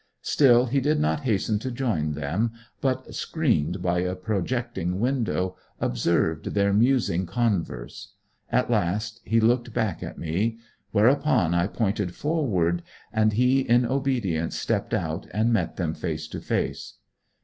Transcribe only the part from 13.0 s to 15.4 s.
and he in obedience stepped out,